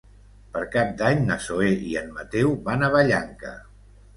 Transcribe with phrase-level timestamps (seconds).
[0.53, 3.57] Per Cap d'Any na Zoè i en Mateu van a Vallanca.